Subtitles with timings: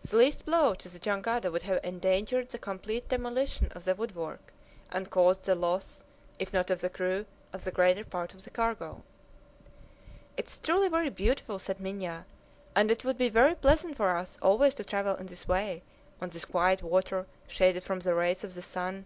[0.00, 4.52] The least blow to the jangada would have endangered the complete demolition of the woodwork,
[4.90, 6.02] and caused the loss,
[6.40, 9.04] if not of the crew, of the greater part of the cargo.
[10.36, 12.26] "It is truly very beautiful," said Minha,
[12.74, 15.84] "and it would be very pleasant for us always to travel in this way,
[16.20, 19.04] on this quiet water, shaded from the rays of the sun."